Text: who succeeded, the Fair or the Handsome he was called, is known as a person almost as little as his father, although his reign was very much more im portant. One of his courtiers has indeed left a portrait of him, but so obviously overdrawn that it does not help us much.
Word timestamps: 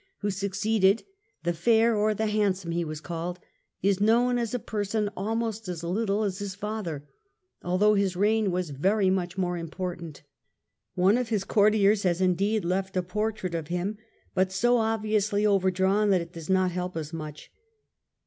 who 0.21 0.31
succeeded, 0.31 1.03
the 1.43 1.53
Fair 1.53 1.95
or 1.95 2.15
the 2.15 2.25
Handsome 2.25 2.71
he 2.71 2.83
was 2.83 2.99
called, 2.99 3.37
is 3.83 4.01
known 4.01 4.39
as 4.39 4.51
a 4.51 4.57
person 4.57 5.11
almost 5.15 5.67
as 5.69 5.83
little 5.83 6.23
as 6.23 6.39
his 6.39 6.55
father, 6.55 7.07
although 7.61 7.93
his 7.93 8.15
reign 8.15 8.49
was 8.49 8.71
very 8.71 9.11
much 9.11 9.37
more 9.37 9.57
im 9.57 9.69
portant. 9.69 10.23
One 10.95 11.19
of 11.19 11.29
his 11.29 11.43
courtiers 11.43 12.01
has 12.01 12.19
indeed 12.19 12.65
left 12.65 12.97
a 12.97 13.03
portrait 13.03 13.53
of 13.53 13.67
him, 13.67 13.99
but 14.33 14.51
so 14.51 14.77
obviously 14.77 15.45
overdrawn 15.45 16.09
that 16.09 16.21
it 16.21 16.33
does 16.33 16.49
not 16.49 16.71
help 16.71 16.97
us 16.97 17.13
much. 17.13 17.51